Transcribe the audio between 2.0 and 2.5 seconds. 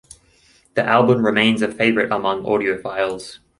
among